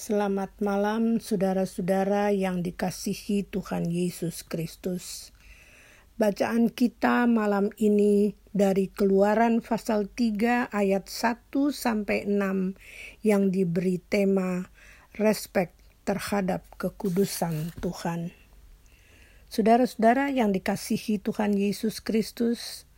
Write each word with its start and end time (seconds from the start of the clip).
Selamat 0.00 0.48
malam, 0.64 1.20
saudara-saudara 1.20 2.32
yang 2.32 2.64
dikasihi 2.64 3.44
Tuhan 3.44 3.84
Yesus 3.84 4.40
Kristus. 4.48 5.28
Bacaan 6.16 6.72
kita 6.72 7.28
malam 7.28 7.68
ini 7.76 8.32
dari 8.48 8.88
Keluaran 8.88 9.60
pasal 9.60 10.08
3 10.08 10.72
ayat 10.72 11.04
1 11.04 11.52
sampai 11.68 12.24
6 12.24 12.80
yang 13.20 13.52
diberi 13.52 14.00
tema 14.00 14.72
respek 15.20 15.76
terhadap 16.08 16.64
kekudusan 16.80 17.76
Tuhan. 17.84 18.32
Saudara-saudara 19.52 20.32
yang 20.32 20.56
dikasihi 20.56 21.20
Tuhan 21.20 21.52
Yesus 21.52 22.00
Kristus, 22.00 22.88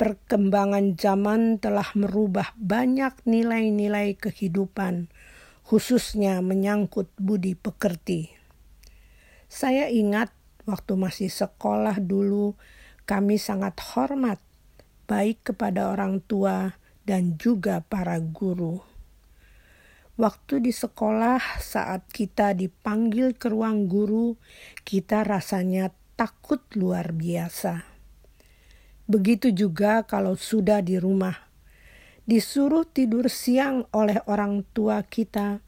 perkembangan 0.00 0.96
zaman 0.96 1.60
telah 1.60 1.92
merubah 1.92 2.56
banyak 2.56 3.20
nilai-nilai 3.28 4.16
kehidupan 4.16 5.12
khususnya 5.66 6.38
menyangkut 6.46 7.10
budi 7.18 7.58
pekerti. 7.58 8.30
Saya 9.50 9.90
ingat 9.90 10.30
waktu 10.62 10.94
masih 10.94 11.26
sekolah 11.26 11.98
dulu, 11.98 12.54
kami 13.02 13.34
sangat 13.38 13.74
hormat 13.94 14.38
baik 15.10 15.50
kepada 15.50 15.90
orang 15.90 16.22
tua 16.22 16.78
dan 17.02 17.34
juga 17.38 17.82
para 17.82 18.18
guru. 18.18 18.82
Waktu 20.16 20.64
di 20.64 20.72
sekolah, 20.72 21.60
saat 21.60 22.08
kita 22.08 22.56
dipanggil 22.56 23.36
ke 23.36 23.52
ruang 23.52 23.84
guru, 23.86 24.34
kita 24.82 25.22
rasanya 25.22 25.92
takut 26.16 26.64
luar 26.72 27.12
biasa. 27.12 27.84
Begitu 29.06 29.54
juga 29.54 30.02
kalau 30.08 30.34
sudah 30.34 30.82
di 30.82 30.98
rumah 30.98 31.45
disuruh 32.26 32.82
tidur 32.82 33.30
siang 33.30 33.86
oleh 33.94 34.18
orang 34.26 34.66
tua 34.74 35.06
kita 35.06 35.62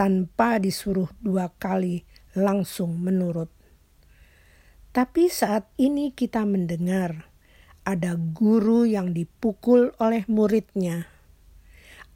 tanpa 0.00 0.56
disuruh 0.56 1.12
dua 1.20 1.52
kali 1.60 2.08
langsung 2.32 2.96
menurut. 2.96 3.52
Tapi 4.90 5.28
saat 5.28 5.68
ini 5.76 6.10
kita 6.16 6.42
mendengar 6.48 7.30
ada 7.84 8.16
guru 8.16 8.88
yang 8.88 9.12
dipukul 9.12 9.92
oleh 10.00 10.24
muridnya. 10.26 11.06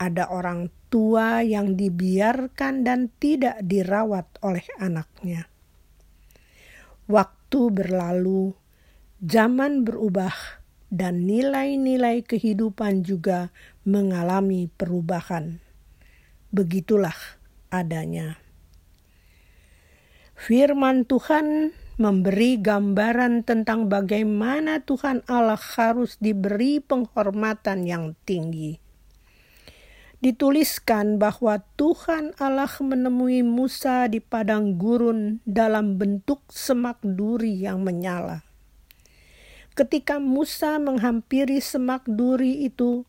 Ada 0.01 0.33
orang 0.33 0.73
tua 0.91 1.45
yang 1.45 1.79
dibiarkan 1.79 2.83
dan 2.83 3.13
tidak 3.21 3.63
dirawat 3.63 4.27
oleh 4.43 4.65
anaknya. 4.81 5.47
Waktu 7.07 7.61
berlalu, 7.71 8.57
zaman 9.23 9.87
berubah 9.87 10.65
dan 10.95 11.27
nilai-nilai 11.27 12.23
kehidupan 12.23 13.03
juga 13.03 13.51
mengalami 13.85 14.73
perubahan. 14.73 15.61
Begitulah 16.49 17.17
adanya. 17.69 18.41
Firman 20.35 21.05
Tuhan 21.05 21.77
memberi 22.01 22.59
gambaran 22.59 23.47
tentang 23.47 23.87
bagaimana 23.87 24.83
Tuhan 24.83 25.23
Allah 25.31 25.61
harus 25.61 26.19
diberi 26.19 26.83
penghormatan 26.83 27.87
yang 27.87 28.19
tinggi. 28.27 28.83
Dituliskan 30.25 31.21
bahwa 31.21 31.61
Tuhan 31.77 32.33
Allah 32.41 32.73
menemui 32.81 33.45
Musa 33.45 34.09
di 34.09 34.25
padang 34.25 34.81
gurun 34.81 35.45
dalam 35.45 36.01
bentuk 36.01 36.41
semak 36.49 36.97
duri 37.05 37.61
yang 37.61 37.85
menyala. 37.85 38.41
Ketika 39.77 40.17
Musa 40.17 40.81
menghampiri 40.81 41.61
semak 41.61 42.09
duri 42.09 42.65
itu, 42.65 43.05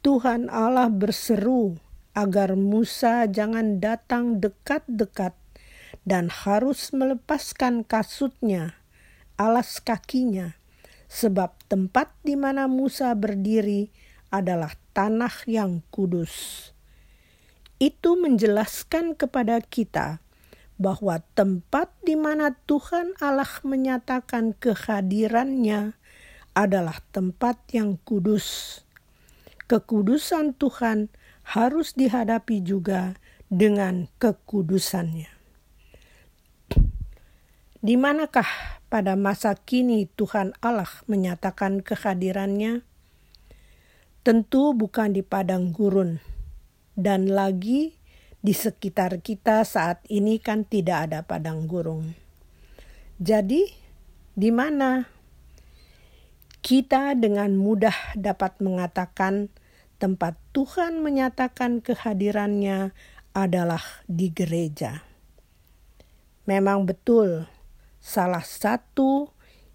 Tuhan 0.00 0.48
Allah 0.48 0.88
berseru 0.88 1.76
agar 2.16 2.56
Musa 2.56 3.28
jangan 3.28 3.84
datang 3.84 4.40
dekat-dekat 4.40 5.36
dan 6.08 6.32
harus 6.32 6.88
melepaskan 6.96 7.84
kasutnya, 7.84 8.80
alas 9.36 9.76
kakinya, 9.84 10.56
sebab 11.12 11.52
tempat 11.68 12.16
di 12.24 12.32
mana 12.32 12.64
Musa 12.64 13.12
berdiri 13.12 13.92
adalah 14.32 14.72
tanah 14.96 15.44
yang 15.44 15.84
kudus. 15.92 16.72
Itu 17.76 18.16
menjelaskan 18.16 19.20
kepada 19.20 19.60
kita 19.60 20.24
bahwa 20.80 21.20
tempat 21.36 21.92
di 22.00 22.16
mana 22.16 22.56
Tuhan 22.64 23.20
Allah 23.20 23.52
menyatakan 23.68 24.56
kehadirannya 24.56 25.92
adalah 26.56 27.04
tempat 27.12 27.60
yang 27.76 28.00
kudus. 28.00 28.80
Kekudusan 29.70 30.58
Tuhan 30.58 31.14
harus 31.46 31.94
dihadapi 31.94 32.58
juga 32.58 33.14
dengan 33.46 34.10
kekudusannya. 34.18 35.30
Di 37.78 37.94
manakah 37.94 38.50
pada 38.90 39.14
masa 39.14 39.54
kini 39.54 40.10
Tuhan 40.18 40.58
Allah 40.58 40.90
menyatakan 41.06 41.86
kehadirannya? 41.86 42.82
Tentu 44.26 44.74
bukan 44.74 45.14
di 45.14 45.22
padang 45.22 45.70
gurun, 45.70 46.18
dan 46.98 47.30
lagi 47.30 47.94
di 48.42 48.50
sekitar 48.50 49.22
kita 49.22 49.62
saat 49.62 50.02
ini 50.10 50.42
kan 50.42 50.66
tidak 50.66 51.06
ada 51.06 51.22
padang 51.22 51.70
gurun. 51.70 52.18
Jadi, 53.22 53.70
di 54.34 54.50
mana 54.50 55.19
kita 56.60 57.16
dengan 57.16 57.56
mudah 57.56 58.16
dapat 58.16 58.60
mengatakan 58.60 59.48
tempat 60.00 60.36
Tuhan 60.52 61.04
menyatakan 61.04 61.84
kehadirannya 61.84 62.92
adalah 63.36 63.82
di 64.08 64.32
gereja. 64.32 65.04
Memang 66.48 66.88
betul, 66.88 67.46
salah 68.00 68.42
satu 68.44 69.28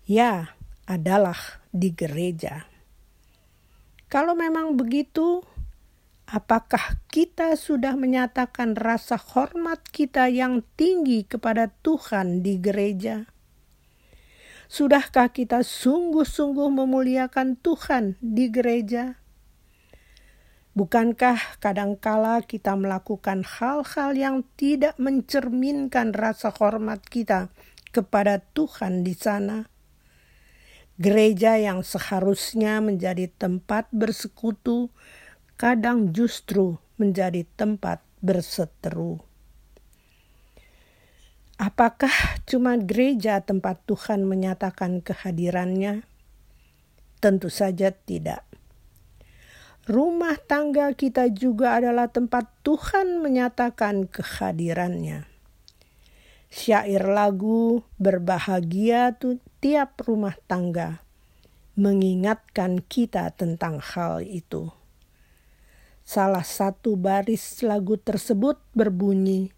ya 0.10 0.58
adalah 0.86 1.62
di 1.70 1.94
gereja. 1.94 2.66
Kalau 4.10 4.38
memang 4.38 4.78
begitu, 4.78 5.42
apakah 6.30 7.02
kita 7.10 7.58
sudah 7.58 7.98
menyatakan 7.98 8.78
rasa 8.78 9.18
hormat 9.18 9.82
kita 9.90 10.30
yang 10.30 10.62
tinggi 10.78 11.26
kepada 11.26 11.74
Tuhan 11.82 12.42
di 12.46 12.62
gereja? 12.62 13.35
Sudahkah 14.66 15.30
kita 15.30 15.62
sungguh-sungguh 15.62 16.74
memuliakan 16.74 17.54
Tuhan 17.62 18.18
di 18.18 18.50
gereja? 18.50 19.22
Bukankah 20.76 21.62
kadangkala 21.64 22.44
kita 22.44 22.76
melakukan 22.76 23.48
hal-hal 23.48 24.12
yang 24.12 24.38
tidak 24.60 24.98
mencerminkan 25.00 26.12
rasa 26.12 26.52
hormat 26.52 27.00
kita 27.06 27.54
kepada 27.96 28.44
Tuhan 28.52 29.08
di 29.08 29.16
sana? 29.16 29.72
Gereja 31.00 31.56
yang 31.56 31.86
seharusnya 31.86 32.84
menjadi 32.84 33.32
tempat 33.32 33.88
bersekutu, 33.94 34.92
kadang 35.56 36.12
justru 36.12 36.76
menjadi 37.00 37.48
tempat 37.56 38.04
berseteru. 38.20 39.35
Apakah 41.56 42.12
cuma 42.44 42.76
gereja 42.76 43.40
tempat 43.40 43.80
Tuhan 43.88 44.28
menyatakan 44.28 45.00
kehadirannya? 45.00 46.04
Tentu 47.24 47.48
saja 47.48 47.96
tidak. 47.96 48.44
Rumah 49.88 50.36
tangga 50.44 50.92
kita 50.92 51.32
juga 51.32 51.80
adalah 51.80 52.12
tempat 52.12 52.52
Tuhan 52.60 53.24
menyatakan 53.24 54.04
kehadirannya. 54.12 55.24
Syair 56.52 57.08
lagu 57.08 57.88
berbahagia 58.04 59.16
tiap 59.64 60.04
rumah 60.04 60.36
tangga 60.52 61.08
mengingatkan 61.80 62.84
kita 62.84 63.32
tentang 63.32 63.80
hal 63.80 64.28
itu. 64.28 64.76
Salah 66.04 66.44
satu 66.44 67.00
baris 67.00 67.64
lagu 67.64 67.96
tersebut 67.96 68.60
berbunyi, 68.76 69.55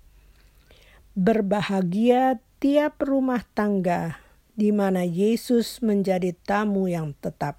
Berbahagia 1.17 2.37
tiap 2.61 3.01
rumah 3.01 3.41
tangga 3.57 4.21
di 4.53 4.69
mana 4.69 5.01
Yesus 5.01 5.81
menjadi 5.81 6.37
tamu 6.45 6.85
yang 6.85 7.17
tetap. 7.17 7.57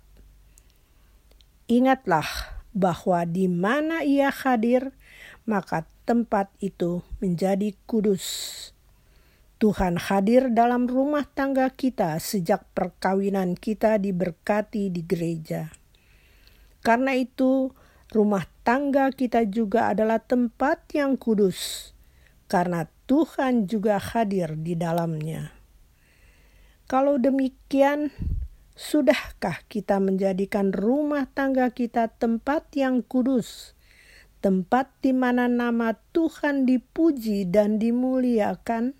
Ingatlah 1.66 2.54
bahwa 2.70 3.26
di 3.26 3.50
mana 3.50 4.06
Ia 4.06 4.30
hadir, 4.30 4.94
maka 5.42 5.90
tempat 6.06 6.54
itu 6.62 7.02
menjadi 7.18 7.74
kudus. 7.82 8.70
Tuhan 9.58 9.98
hadir 10.06 10.54
dalam 10.54 10.86
rumah 10.86 11.26
tangga 11.26 11.66
kita 11.74 12.14
sejak 12.22 12.62
perkawinan 12.78 13.58
kita 13.58 13.98
diberkati 13.98 14.86
di 14.86 15.02
gereja. 15.02 15.74
Karena 16.86 17.10
itu, 17.18 17.74
rumah 18.14 18.46
tangga 18.62 19.10
kita 19.10 19.42
juga 19.50 19.90
adalah 19.90 20.22
tempat 20.22 20.94
yang 20.94 21.18
kudus, 21.18 21.90
karena 22.46 22.86
Tuhan 23.08 23.64
juga 23.64 23.96
hadir 23.96 24.52
di 24.60 24.76
dalamnya. 24.76 25.56
Kalau 26.84 27.16
demikian, 27.16 28.12
sudahkah 28.76 29.64
kita 29.64 29.96
menjadikan 29.96 30.76
rumah 30.76 31.24
tangga 31.32 31.72
kita 31.72 32.12
tempat 32.12 32.68
yang 32.76 33.00
kudus, 33.00 33.72
tempat 34.44 34.92
di 35.00 35.16
mana 35.16 35.48
nama 35.48 35.96
Tuhan 36.12 36.68
dipuji 36.68 37.48
dan 37.48 37.80
dimuliakan? 37.80 38.92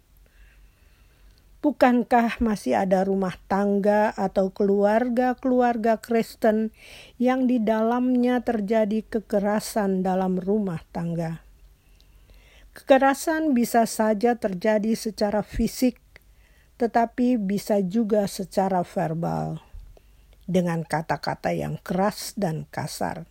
Bukankah 1.60 2.40
masih 2.40 2.81
ada 2.81 3.05
rumah 3.05 3.37
tangga 3.44 4.16
atau 4.16 4.49
keluarga-keluarga 4.56 6.00
Kristen 6.00 6.72
yang 7.20 7.44
di 7.44 7.60
dalamnya 7.60 8.40
terjadi 8.40 9.05
kekerasan 9.05 10.00
dalam 10.00 10.40
rumah 10.40 10.81
tangga? 10.96 11.47
Kekerasan 12.78 13.58
bisa 13.58 13.90
saja 13.90 14.38
terjadi 14.38 14.94
secara 14.94 15.42
fisik, 15.42 15.98
tetapi 16.78 17.34
bisa 17.34 17.82
juga 17.82 18.30
secara 18.30 18.86
verbal, 18.86 19.58
dengan 20.46 20.86
kata-kata 20.86 21.50
yang 21.50 21.82
keras 21.82 22.38
dan 22.38 22.70
kasar. 22.70 23.26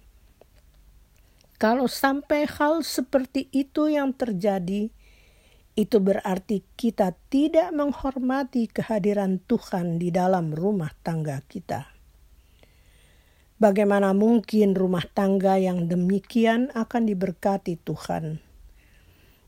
Kalau 1.55 1.87
sampai 1.87 2.43
hal 2.43 2.83
seperti 2.83 3.47
itu 3.55 3.87
yang 3.87 4.11
terjadi, 4.11 4.91
itu 5.79 5.97
berarti 6.03 6.67
kita 6.75 7.15
tidak 7.31 7.71
menghormati 7.71 8.67
kehadiran 8.67 9.39
Tuhan 9.47 9.95
di 9.95 10.11
dalam 10.11 10.51
rumah 10.51 10.91
tangga 11.07 11.39
kita. 11.47 11.87
Bagaimana 13.63 14.11
mungkin 14.11 14.75
rumah 14.75 15.07
tangga 15.07 15.55
yang 15.55 15.87
demikian 15.87 16.67
akan 16.75 17.07
diberkati 17.07 17.79
Tuhan? 17.79 18.46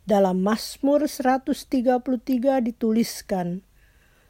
Dalam 0.10 0.42
Mazmur 0.42 1.06
133 1.06 2.66
dituliskan, 2.66 3.62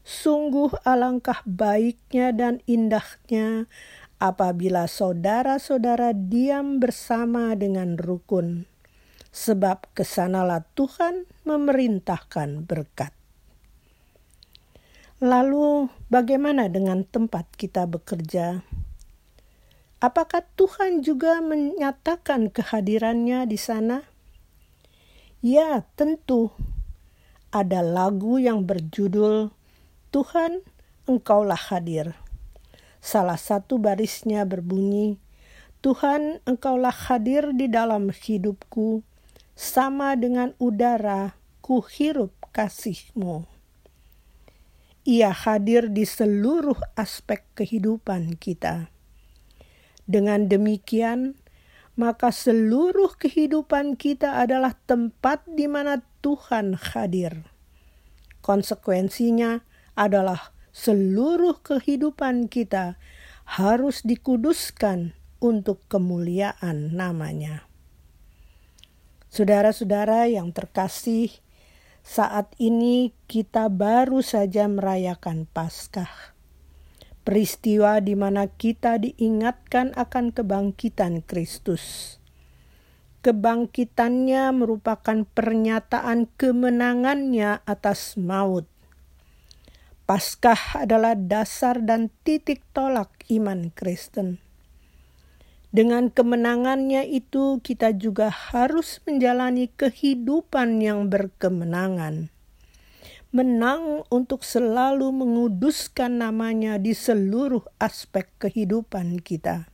Sungguh 0.03 0.75
alangkah 0.83 1.39
baiknya 1.47 2.35
dan 2.35 2.59
indahnya 2.67 3.71
apabila 4.19 4.91
saudara-saudara 4.91 6.11
diam 6.11 6.83
bersama 6.83 7.55
dengan 7.55 7.95
rukun 7.95 8.67
sebab 9.31 9.87
ke 9.95 10.03
sanalah 10.03 10.67
Tuhan 10.75 11.23
memerintahkan 11.47 12.67
berkat. 12.67 13.15
Lalu, 15.23 15.87
bagaimana 16.11 16.67
dengan 16.67 17.07
tempat 17.07 17.47
kita 17.55 17.87
bekerja? 17.87 18.67
Apakah 20.03 20.43
Tuhan 20.59 21.07
juga 21.07 21.39
menyatakan 21.39 22.51
kehadirannya 22.51 23.47
di 23.47 23.55
sana? 23.55 24.18
Ya, 25.39 25.87
tentu. 25.95 26.51
Ada 27.55 27.79
lagu 27.79 28.37
yang 28.37 28.67
berjudul 28.67 29.55
"Tuhan, 30.11 30.61
Engkaulah 31.07 31.59
Hadir". 31.59 32.13
Salah 32.99 33.39
satu 33.39 33.79
barisnya 33.79 34.43
berbunyi, 34.43 35.15
"Tuhan, 35.79 36.43
Engkaulah 36.43 36.91
hadir 36.91 37.55
di 37.55 37.71
dalam 37.71 38.11
hidupku." 38.11 39.07
sama 39.59 40.15
dengan 40.15 40.55
udara 40.55 41.35
ku 41.59 41.83
hirup 41.83 42.31
kasihmu. 42.55 43.43
Ia 45.03 45.35
hadir 45.35 45.91
di 45.91 46.07
seluruh 46.07 46.79
aspek 46.95 47.43
kehidupan 47.59 48.39
kita. 48.39 48.87
Dengan 50.07 50.47
demikian, 50.47 51.38
maka 51.99 52.31
seluruh 52.31 53.19
kehidupan 53.19 53.99
kita 53.99 54.39
adalah 54.39 54.71
tempat 54.87 55.43
di 55.51 55.67
mana 55.67 55.99
Tuhan 56.23 56.79
hadir. 56.79 57.43
Konsekuensinya 58.39 59.59
adalah 59.99 60.55
seluruh 60.71 61.59
kehidupan 61.59 62.47
kita 62.47 62.95
harus 63.43 63.99
dikuduskan 64.07 65.11
untuk 65.43 65.83
kemuliaan 65.91 66.95
namanya. 66.95 67.67
Saudara-saudara 69.27 70.31
yang 70.31 70.55
terkasih, 70.55 71.35
saat 71.99 72.55
ini 72.63 73.11
kita 73.27 73.67
baru 73.67 74.23
saja 74.23 74.71
merayakan 74.71 75.51
Paskah. 75.51 76.38
Peristiwa 77.23 77.99
di 77.99 78.15
mana 78.15 78.47
kita 78.47 78.97
diingatkan 78.99 79.93
akan 79.93 80.31
kebangkitan 80.35 81.21
Kristus. 81.23 82.17
Kebangkitannya 83.25 84.55
merupakan 84.55 85.27
pernyataan 85.27 86.31
kemenangannya 86.39 87.61
atas 87.67 88.15
maut. 88.15 88.65
Paskah 90.07 90.83
adalah 90.83 91.13
dasar 91.13 91.83
dan 91.83 92.09
titik 92.23 92.63
tolak 92.73 93.11
iman 93.29 93.69
Kristen 93.75 94.39
dengan 95.69 96.09
kemenangannya 96.09 97.05
itu, 97.05 97.61
kita 97.61 97.93
juga 97.93 98.33
harus 98.33 99.05
menjalani 99.05 99.69
kehidupan 99.69 100.81
yang 100.81 101.13
berkemenangan. 101.13 102.33
Menang 103.29 104.09
untuk 104.09 104.41
selalu 104.41 105.13
menguduskan 105.13 106.17
namanya 106.17 106.81
di 106.81 106.97
seluruh 106.97 107.61
aspek 107.77 108.25
kehidupan 108.41 109.21
kita, 109.21 109.69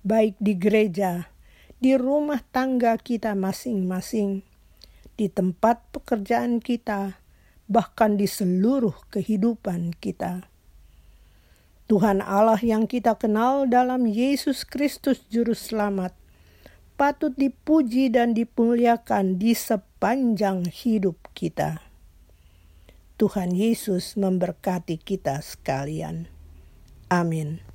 baik 0.00 0.32
di 0.40 0.56
gereja, 0.56 1.28
di 1.76 1.92
rumah 1.92 2.40
tangga 2.40 2.96
kita 2.96 3.36
masing-masing, 3.36 4.48
di 5.20 5.28
tempat 5.28 5.84
pekerjaan 5.92 6.64
kita, 6.64 7.20
bahkan 7.68 8.16
di 8.16 8.24
seluruh 8.24 8.96
kehidupan 9.12 9.92
kita. 10.00 10.48
Tuhan 11.84 12.24
Allah 12.24 12.64
yang 12.64 12.88
kita 12.88 13.12
kenal 13.20 13.68
dalam 13.68 14.08
Yesus 14.08 14.64
Kristus 14.64 15.20
Juru 15.28 15.52
Selamat 15.52 16.16
patut 16.96 17.36
dipuji 17.36 18.08
dan 18.08 18.32
dimuliakan 18.32 19.36
di 19.36 19.52
sepanjang 19.52 20.64
hidup 20.64 21.20
kita. 21.36 21.83
Tuhan 23.14 23.54
Yesus 23.54 24.18
memberkati 24.18 24.98
kita 24.98 25.38
sekalian. 25.38 26.26
Amin. 27.06 27.73